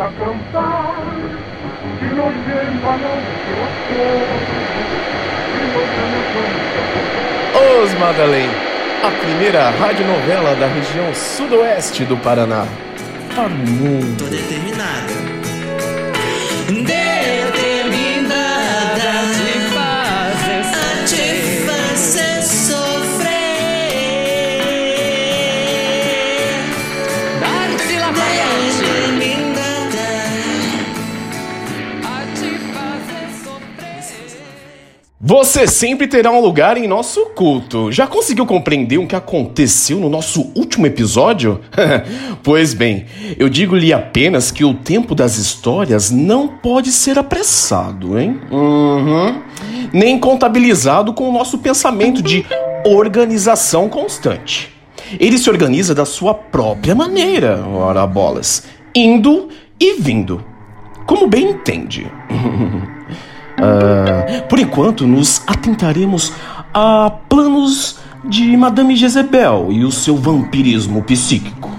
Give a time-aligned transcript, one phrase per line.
[0.00, 0.94] a cantar
[2.00, 2.96] e nos lleva
[7.82, 8.48] Os Madalém,
[9.04, 12.66] a primeira radionovela da região sudoeste do Paraná.
[13.34, 14.24] Para o mundo.
[14.24, 15.39] Tô determinada.
[35.22, 37.92] Você sempre terá um lugar em nosso culto.
[37.92, 41.60] Já conseguiu compreender o que aconteceu no nosso último episódio?
[42.42, 43.04] pois bem,
[43.38, 48.40] eu digo-lhe apenas que o tempo das histórias não pode ser apressado, hein?
[48.50, 49.42] Uhum.
[49.92, 52.46] Nem contabilizado com o nosso pensamento de
[52.86, 54.74] organização constante.
[55.20, 60.42] Ele se organiza da sua própria maneira, ora bolas, indo e vindo,
[61.04, 62.10] como bem entende.
[63.60, 66.32] Uh, por enquanto, nos atentaremos
[66.72, 71.70] a planos de Madame Jezebel e o seu vampirismo psíquico.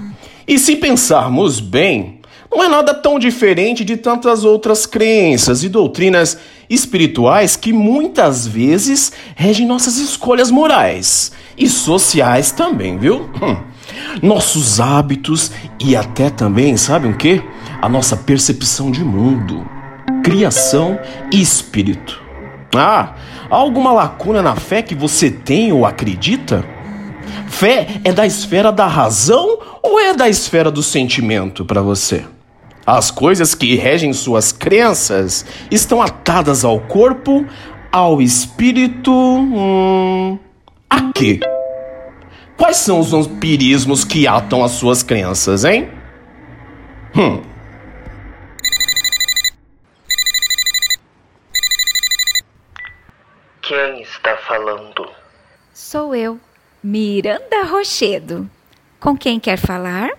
[0.46, 6.38] E se pensarmos bem, não é nada tão diferente de tantas outras crenças e doutrinas
[6.68, 13.30] espirituais que muitas vezes regem nossas escolhas morais e sociais também, viu?
[13.42, 13.56] Hum.
[14.22, 17.42] Nossos hábitos e até também, sabe o que?
[17.80, 19.66] A nossa percepção de mundo
[20.22, 20.98] criação
[21.32, 22.22] e espírito.
[22.74, 23.14] Ah,
[23.50, 26.64] alguma lacuna na fé que você tem ou acredita?
[27.46, 32.24] Fé é da esfera da razão ou é da esfera do sentimento para você?
[32.86, 37.46] As coisas que regem suas crenças estão atadas ao corpo,
[37.92, 39.12] ao espírito.
[39.12, 40.38] Hum,
[40.88, 41.40] a quê?
[42.56, 45.88] Quais são os vampirismos que atam as suas crenças, hein?
[47.14, 47.51] Hum.
[53.62, 55.08] Quem está falando?
[55.72, 56.40] Sou eu,
[56.82, 58.50] Miranda Rochedo.
[58.98, 60.10] Com quem quer falar?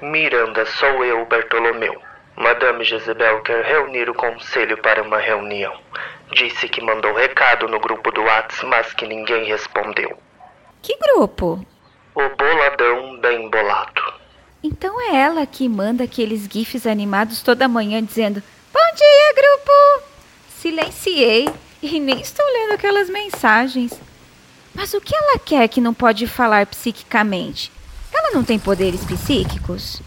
[0.00, 2.02] Miranda, sou eu, Bartolomeu.
[2.36, 5.72] Madame Jezebel quer reunir o conselho para uma reunião.
[6.32, 10.18] Disse que mandou recado no grupo do Whats, mas que ninguém respondeu.
[10.82, 11.64] Que grupo?
[12.12, 14.02] O boladão bem bolado.
[14.64, 18.42] Então é ela que manda aqueles gifs animados toda manhã dizendo:
[18.72, 20.02] Bom dia, grupo!
[20.48, 21.48] Silenciei
[21.82, 23.92] e nem estou lendo aquelas mensagens.
[24.74, 27.70] Mas o que ela quer que não pode falar psiquicamente?
[28.12, 30.00] Ela não tem poderes psíquicos?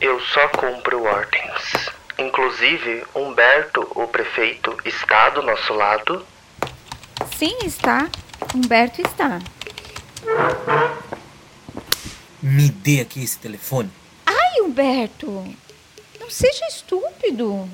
[0.00, 1.90] Eu só cumpro ordens.
[2.18, 6.24] Inclusive, Humberto, o prefeito, está do nosso lado?
[7.36, 8.08] Sim, está.
[8.54, 9.40] Humberto está.
[12.42, 13.90] Me dê aqui esse telefone.
[14.24, 15.54] Ai, Humberto!
[16.20, 17.68] Não seja estúpido.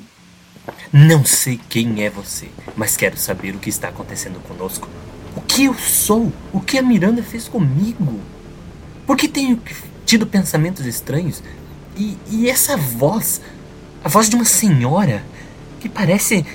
[0.93, 4.89] Não sei quem é você, mas quero saber o que está acontecendo conosco.
[5.37, 6.33] O que eu sou?
[6.53, 8.21] O que a Miranda fez comigo?
[9.07, 9.61] Por que tenho
[10.07, 11.43] tido pensamentos estranhos?
[11.97, 13.41] E, e essa voz,
[14.03, 15.25] a voz de uma senhora
[15.81, 16.47] que parece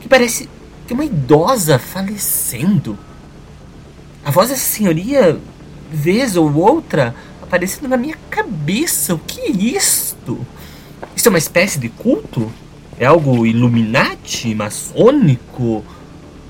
[0.00, 0.48] que parece
[0.86, 2.98] que uma idosa falecendo.
[4.24, 5.38] A voz dessa senhoria,
[5.90, 9.14] vez ou outra, aparecendo na minha cabeça.
[9.14, 10.44] O que é isto?
[11.14, 12.52] Isso é uma espécie de culto?
[12.98, 15.84] É algo iluminati, maçônico?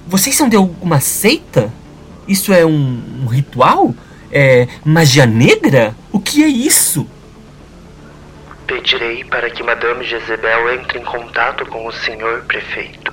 [0.06, 1.72] Vocês são de alguma seita?
[2.28, 3.94] Isso é um, um ritual?
[4.30, 5.94] É magia negra?
[6.12, 7.08] O que é isso?
[8.66, 13.12] Pedirei para que Madame Jezebel entre em contato com o senhor prefeito.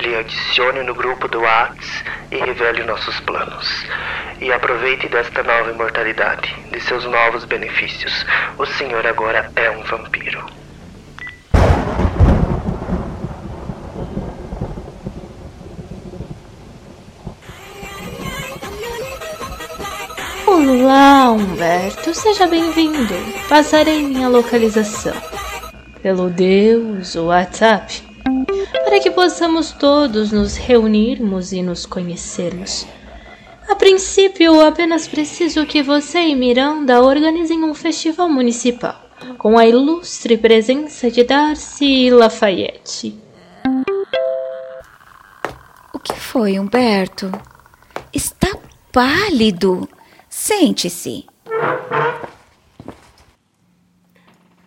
[0.00, 3.84] Lhe adicione no grupo do Whats e revele nossos planos.
[4.40, 8.26] E aproveite desta nova imortalidade, de seus novos benefícios.
[8.58, 10.44] O senhor agora é um vampiro.
[20.86, 23.12] Olá, Humberto, seja bem-vindo.
[23.48, 25.16] Passarei minha localização
[26.00, 28.04] pelo Deus WhatsApp
[28.84, 32.86] para que possamos todos nos reunirmos e nos conhecermos.
[33.68, 38.94] A princípio, apenas preciso que você e Miranda organizem um festival municipal
[39.38, 43.12] com a ilustre presença de Darcy Lafayette.
[45.92, 47.32] O que foi, Humberto?
[48.12, 48.56] Está
[48.92, 49.88] pálido.
[50.46, 51.26] Sente-se.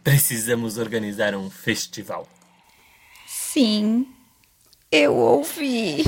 [0.03, 2.27] Precisamos organizar um festival.
[3.25, 4.05] Sim,
[4.91, 6.03] eu ouvi.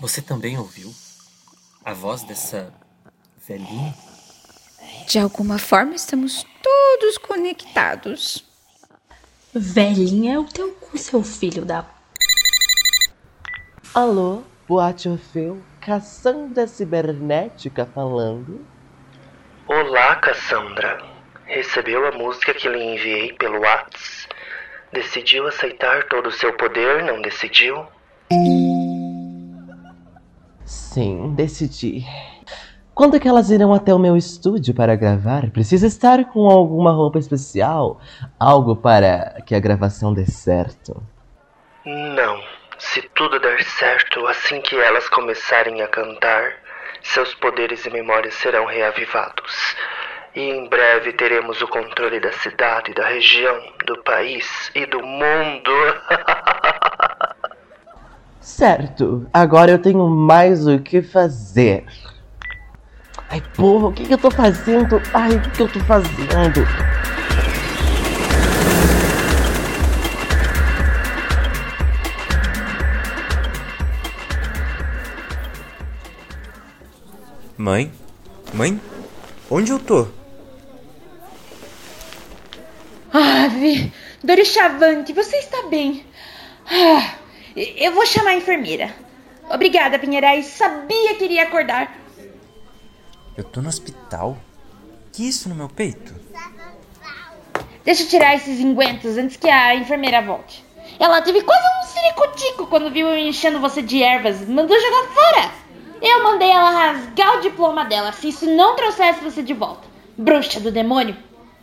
[0.00, 0.92] Você também ouviu
[1.84, 2.74] a voz dessa
[3.46, 3.94] velhinha?
[5.06, 8.44] De alguma forma, estamos todos conectados.
[9.54, 11.88] Velhinha é o teu cu, seu filho da.
[13.94, 18.64] Alô, Boate Orfeu, Cassandra Cibernética falando.
[19.66, 21.02] Olá, Cassandra.
[21.44, 24.28] Recebeu a música que lhe enviei pelo Whats?
[24.92, 27.84] Decidiu aceitar todo o seu poder, não decidiu?
[30.64, 32.06] Sim, decidi.
[32.94, 35.50] Quando que elas irão até o meu estúdio para gravar?
[35.50, 38.00] Precisa estar com alguma roupa especial?
[38.38, 41.02] Algo para que a gravação dê certo?
[41.84, 42.61] Não.
[42.82, 46.52] Se tudo der certo, assim que elas começarem a cantar,
[47.00, 49.76] seus poderes e memórias serão reavivados.
[50.34, 53.56] E em breve teremos o controle da cidade, da região,
[53.86, 55.70] do país e do mundo.
[58.40, 61.86] certo, agora eu tenho mais o que fazer.
[63.30, 65.00] Ai, porra, o que, que eu tô fazendo?
[65.14, 66.66] Ai, o que, que eu tô fazendo?
[77.62, 77.92] Mãe?
[78.52, 78.80] Mãe?
[79.48, 80.08] Onde eu tô?
[83.12, 86.04] Ave, Dorichavante, você está bem.
[86.66, 87.14] Ah,
[87.54, 88.92] eu vou chamar a enfermeira.
[89.48, 90.46] Obrigada, Pinheirais.
[90.46, 91.96] Sabia que iria acordar.
[93.36, 94.36] Eu tô no hospital?
[95.12, 96.12] Que isso no meu peito?
[97.84, 100.64] Deixa eu tirar esses enguentos antes que a enfermeira volte.
[100.98, 104.40] Ela teve quase um ciricutico quando viu eu enchendo você de ervas.
[104.48, 105.61] Mandou jogar fora.
[106.02, 109.86] Eu mandei ela rasgar o diploma dela se isso não trouxesse você de volta.
[110.18, 111.16] Bruxa do demônio.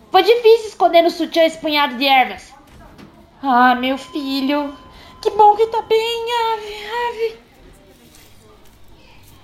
[0.09, 2.53] Foi difícil esconder no sutiã esse punhado de ervas.
[3.43, 4.73] Ah, meu filho.
[5.21, 6.73] Que bom que tá bem, Ave,
[7.09, 7.39] Ave.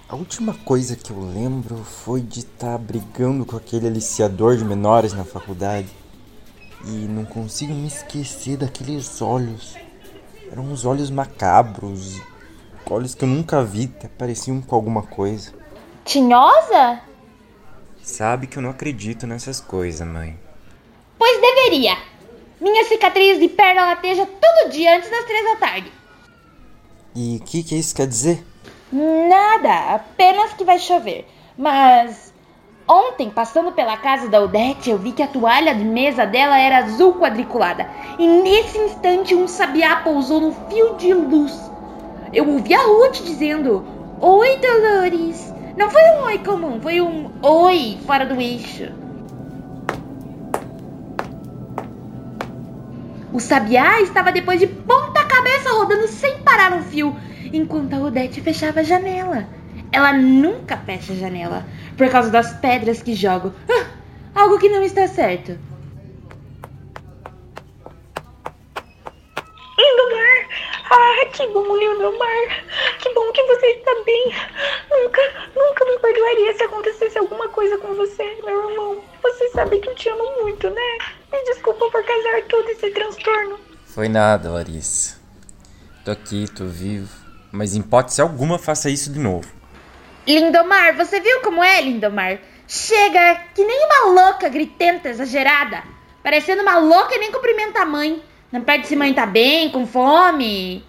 [0.07, 4.63] A última coisa que eu lembro foi de estar tá brigando com aquele aliciador de
[4.63, 5.89] menores na faculdade.
[6.86, 9.75] E não consigo me esquecer daqueles olhos.
[10.50, 12.21] Eram uns olhos macabros,
[12.90, 15.54] olhos que eu nunca vi, até pareciam com alguma coisa.
[16.04, 17.02] Tinhosa?
[18.02, 20.38] Sabe que eu não acredito nessas coisas, mãe.
[21.18, 21.98] Pois deveria.
[22.62, 25.92] Minha cicatriz de perna lateja todo dia antes das três da tarde.
[27.16, 28.46] E o que, que isso quer dizer?
[28.92, 31.28] Nada, apenas que vai chover.
[31.58, 32.34] Mas
[32.88, 36.80] ontem, passando pela casa da Odete, eu vi que a toalha de mesa dela era
[36.80, 37.90] azul quadriculada.
[38.20, 41.54] E nesse instante um sabiá pousou no fio de luz.
[42.36, 43.86] Eu ouvi a Ruth dizendo:
[44.20, 45.54] Oi, Dolores.
[45.78, 48.92] Não foi um oi comum, foi um oi fora do eixo.
[53.32, 57.16] O sabiá estava depois de ponta cabeça rodando sem parar no fio
[57.54, 59.48] enquanto a Odete fechava a janela.
[59.92, 61.66] Ela nunca fecha a janela,
[61.98, 63.54] por causa das pedras que jogo.
[63.70, 65.58] Ah, algo que não está certo.
[71.36, 72.66] Que bom, Lindomar!
[73.00, 74.36] Que bom que você está bem!
[74.90, 75.22] Nunca,
[75.56, 79.04] nunca me perdoaria se acontecesse alguma coisa com você, meu irmão.
[79.22, 80.98] Você sabe que eu te amo muito, né?
[81.32, 83.60] Me desculpa por causar todo esse transtorno.
[83.86, 85.20] Foi nada, Larissa.
[86.04, 89.48] Tô aqui, tô vivo mas em hipótese alguma faça isso de novo.
[90.28, 92.40] Lindomar, você viu como é, Lindomar?
[92.68, 95.83] Chega que nem uma louca gritenta exagerada.
[96.21, 98.21] Parecendo uma louca e nem cumprimenta a mãe.
[98.52, 100.83] Não perde se mãe tá bem, com fome.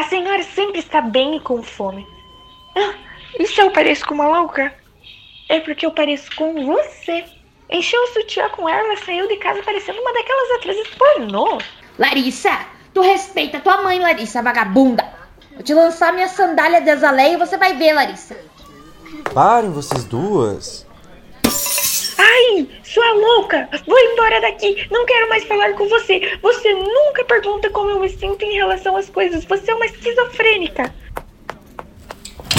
[0.00, 2.06] A senhora sempre está bem e com fome.
[2.74, 2.94] Ah,
[3.38, 4.74] e se eu pareço com uma louca?
[5.46, 7.22] É porque eu pareço com você.
[7.68, 11.58] Encheu o sutiã com ela, saiu de casa parecendo uma daquelas atrizes pornô.
[11.98, 12.60] Larissa,
[12.94, 15.06] tu respeita tua mãe, Larissa, vagabunda.
[15.52, 18.34] Vou te lançar minha sandália de azaleia e você vai ver, Larissa.
[19.34, 20.86] Parem vocês duas.
[22.92, 23.68] Sua louca!
[23.86, 24.88] Vou embora daqui!
[24.90, 26.36] Não quero mais falar com você!
[26.42, 29.44] Você nunca pergunta como eu me sinto em relação às coisas.
[29.44, 30.92] Você é uma esquizofrênica!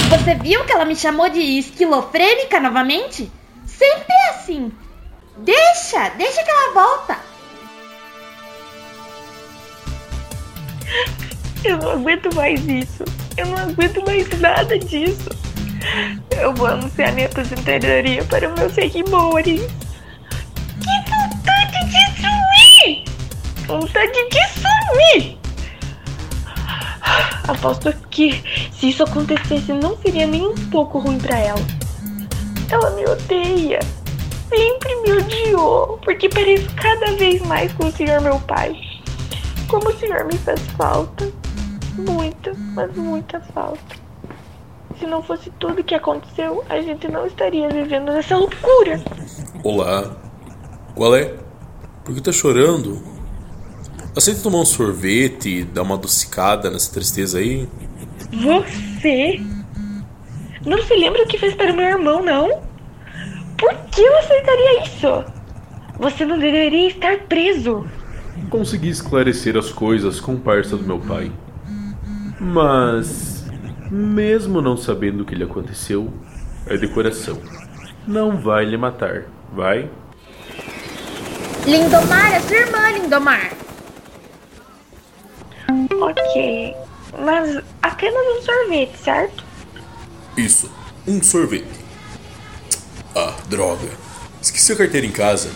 [0.10, 3.30] Você viu que ela me chamou de esquilofrênica novamente?
[3.66, 4.72] Sempre é assim.
[5.38, 7.18] Deixa, deixa que ela volta.
[11.66, 13.04] Eu não aguento mais isso.
[13.36, 15.30] Eu não aguento mais nada disso.
[16.40, 19.81] Eu vou anunciar minha aposentadoria para o meu seguidores.
[23.72, 25.38] Vontade de sumir!
[27.48, 31.62] Aposto que se isso acontecesse não seria nem um pouco ruim para ela.
[32.70, 33.80] Ela me odeia.
[34.50, 38.76] Sempre me odiou, porque pareço cada vez mais com o senhor meu pai.
[39.70, 41.32] Como o senhor me faz falta
[41.98, 43.96] muita, mas muita falta.
[45.00, 49.02] Se não fosse tudo que aconteceu, a gente não estaria vivendo nessa loucura.
[49.64, 50.14] Olá,
[50.94, 51.38] Qual é?
[52.04, 53.21] Por que tá chorando?
[54.16, 57.68] Aceita tomar um sorvete e dar uma adocicada nessa tristeza aí?
[58.32, 59.42] Você?
[60.66, 62.62] Não se lembra o que fez para o meu irmão, não?
[63.58, 65.26] Por que eu aceitaria isso?
[65.98, 67.86] Você não deveria estar preso.
[68.50, 71.32] Consegui esclarecer as coisas com parça do meu pai.
[72.40, 73.46] Mas,
[73.90, 76.12] mesmo não sabendo o que lhe aconteceu,
[76.66, 77.40] é decoração.
[78.08, 79.90] Não vai lhe matar, vai?
[81.66, 83.61] Lindomar é sua irmã, Lindomar.
[86.02, 86.76] Ok,
[87.20, 89.44] mas apenas um sorvete, certo?
[90.38, 90.72] Isso,
[91.08, 91.68] um sorvete.
[93.16, 93.90] Ah, droga.
[94.42, 95.52] Esqueci a carteira em casa.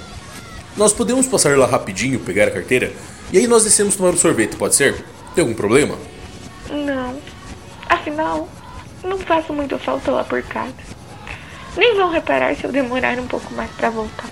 [0.78, 2.92] Nós podemos passar lá rapidinho, pegar a carteira,
[3.32, 5.04] e aí nós descemos tomar um sorvete, pode ser?
[5.34, 5.98] Tem algum problema?
[6.70, 7.20] Não.
[7.88, 8.48] Afinal,
[9.04, 10.74] não faço muito falta lá por casa.
[11.78, 14.30] Nem vão reparar se eu demorar um pouco mais pra voltar.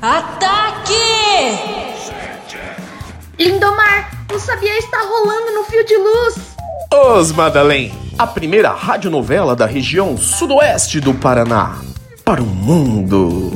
[0.00, 0.92] Ataque!
[3.38, 6.34] Lindomar, o Sabia está rolando no fio de luz.
[6.92, 11.78] Os Madalém, a primeira radionovela da região sudoeste do Paraná.
[12.22, 13.50] Para o mundo.